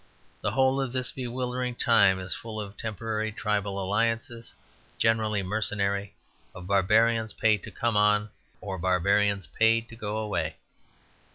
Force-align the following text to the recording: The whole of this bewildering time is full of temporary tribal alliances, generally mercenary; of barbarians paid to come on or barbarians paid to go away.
The 0.41 0.49
whole 0.49 0.81
of 0.81 0.91
this 0.93 1.11
bewildering 1.11 1.75
time 1.75 2.17
is 2.19 2.33
full 2.33 2.59
of 2.59 2.75
temporary 2.75 3.31
tribal 3.31 3.79
alliances, 3.79 4.55
generally 4.97 5.43
mercenary; 5.43 6.15
of 6.55 6.65
barbarians 6.65 7.33
paid 7.33 7.61
to 7.61 7.69
come 7.69 7.95
on 7.95 8.31
or 8.61 8.79
barbarians 8.79 9.45
paid 9.45 9.87
to 9.89 9.95
go 9.95 10.17
away. 10.17 10.55